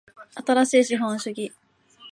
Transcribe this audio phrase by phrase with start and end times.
[0.47, 1.53] 新しい資本主義